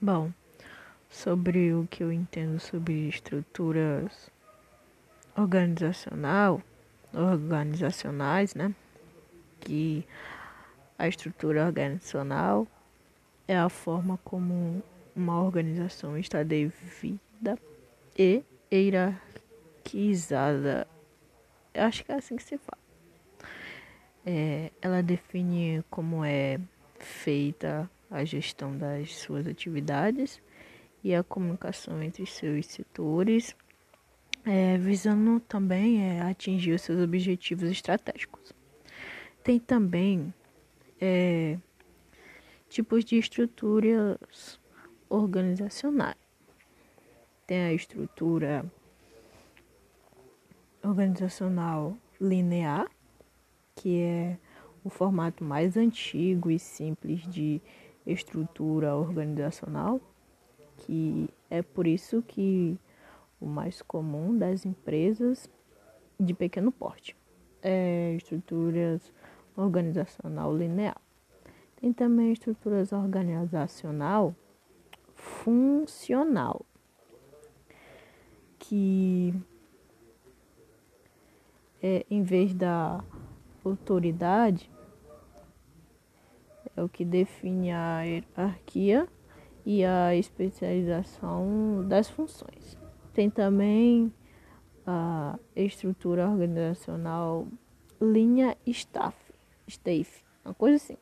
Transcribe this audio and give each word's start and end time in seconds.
Bom, 0.00 0.32
sobre 1.10 1.74
o 1.74 1.84
que 1.90 2.04
eu 2.04 2.12
entendo 2.12 2.60
sobre 2.60 3.08
estruturas 3.08 4.30
organizacional, 5.36 6.62
organizacionais, 7.12 8.54
né? 8.54 8.72
Que 9.58 10.06
a 10.96 11.08
estrutura 11.08 11.66
organizacional 11.66 12.64
é 13.48 13.58
a 13.58 13.68
forma 13.68 14.20
como 14.22 14.80
uma 15.16 15.42
organização 15.42 16.16
está 16.16 16.44
devida 16.44 17.58
e 18.16 18.44
hierarquizada. 18.72 20.86
Eu 21.74 21.82
acho 21.82 22.04
que 22.04 22.12
é 22.12 22.14
assim 22.14 22.36
que 22.36 22.44
se 22.44 22.56
fala. 22.56 22.78
É, 24.24 24.70
ela 24.80 25.02
define 25.02 25.82
como 25.90 26.24
é 26.24 26.60
feita 27.00 27.90
a 28.10 28.24
gestão 28.24 28.76
das 28.76 29.16
suas 29.16 29.46
atividades 29.46 30.40
e 31.02 31.14
a 31.14 31.22
comunicação 31.22 32.02
entre 32.02 32.26
seus 32.26 32.66
setores, 32.66 33.54
é, 34.44 34.78
visando 34.78 35.40
também 35.40 36.02
é, 36.02 36.22
atingir 36.22 36.72
os 36.72 36.82
seus 36.82 37.00
objetivos 37.00 37.70
estratégicos. 37.70 38.52
Tem 39.42 39.58
também 39.58 40.32
é, 41.00 41.58
tipos 42.68 43.04
de 43.04 43.16
estruturas 43.18 44.58
organizacionais. 45.08 46.16
Tem 47.46 47.60
a 47.60 47.72
estrutura 47.72 48.64
organizacional 50.82 51.96
linear, 52.20 52.90
que 53.74 54.00
é 54.00 54.38
o 54.84 54.90
formato 54.90 55.44
mais 55.44 55.76
antigo 55.76 56.50
e 56.50 56.58
simples 56.58 57.22
de 57.26 57.60
estrutura 58.10 58.96
organizacional, 58.96 60.00
que 60.78 61.28
é 61.50 61.62
por 61.62 61.86
isso 61.86 62.22
que 62.22 62.78
o 63.40 63.46
mais 63.46 63.82
comum 63.82 64.36
das 64.36 64.64
empresas 64.64 65.48
de 66.18 66.34
pequeno 66.34 66.72
porte 66.72 67.16
é 67.62 68.14
estruturas 68.16 69.12
organizacional 69.56 70.56
linear. 70.56 71.00
Tem 71.80 71.92
também 71.92 72.32
estruturas 72.32 72.92
organizacional 72.92 74.34
funcional, 75.14 76.64
que 78.58 79.34
é, 81.82 82.04
em 82.10 82.22
vez 82.22 82.54
da 82.54 83.02
autoridade 83.64 84.70
é 86.78 86.82
o 86.82 86.88
que 86.88 87.04
define 87.04 87.72
a 87.72 88.02
hierarquia 88.02 89.08
e 89.66 89.84
a 89.84 90.14
especialização 90.14 91.84
das 91.88 92.08
funções. 92.08 92.78
Tem 93.12 93.28
também 93.28 94.12
a 94.86 95.38
estrutura 95.56 96.28
organizacional 96.30 97.48
linha 98.00 98.56
staff, 98.64 99.16
staff, 99.66 100.24
uma 100.44 100.54
coisa 100.54 100.76
assim. 100.76 100.96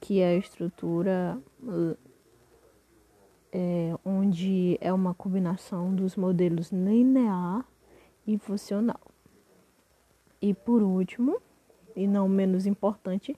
que 0.00 0.20
é 0.20 0.28
a 0.30 0.36
estrutura 0.36 1.38
é, 3.52 3.94
onde 4.02 4.78
é 4.80 4.90
uma 4.92 5.12
combinação 5.12 5.94
dos 5.94 6.16
modelos 6.16 6.72
linear 6.72 7.66
e 8.26 8.38
funcional. 8.38 9.00
E 10.40 10.54
por 10.54 10.82
último, 10.82 11.40
e 11.94 12.06
não 12.06 12.28
menos 12.28 12.66
importante, 12.66 13.36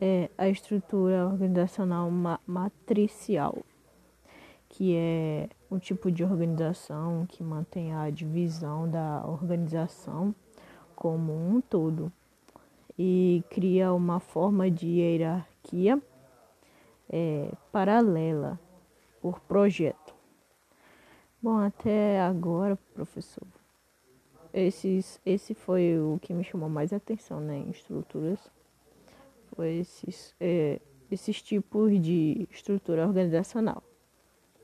é 0.00 0.30
a 0.36 0.48
estrutura 0.48 1.26
organizacional 1.26 2.10
ma 2.10 2.40
matricial, 2.46 3.58
que 4.68 4.96
é 4.96 5.48
um 5.70 5.78
tipo 5.78 6.10
de 6.10 6.24
organização 6.24 7.26
que 7.26 7.42
mantém 7.42 7.94
a 7.94 8.10
divisão 8.10 8.88
da 8.90 9.24
organização 9.26 10.34
como 10.94 11.32
um 11.32 11.60
todo 11.60 12.12
e 12.98 13.42
cria 13.50 13.92
uma 13.92 14.20
forma 14.20 14.70
de 14.70 14.86
hierarquia 14.86 16.00
é, 17.08 17.50
paralela 17.70 18.58
por 19.20 19.40
projeto. 19.40 20.14
Bom, 21.40 21.58
até 21.58 22.20
agora, 22.20 22.78
professor, 22.94 23.46
esses, 24.52 25.20
esse 25.24 25.54
foi 25.54 25.98
o 25.98 26.18
que 26.20 26.32
me 26.32 26.44
chamou 26.44 26.68
mais 26.68 26.92
atenção 26.92 27.40
né, 27.40 27.56
em 27.56 27.70
estruturas 27.70 28.38
esses, 29.60 30.34
é, 30.40 30.80
esses 31.10 31.42
tipos 31.42 32.00
de 32.00 32.48
estrutura 32.50 33.06
organizacional. 33.06 33.82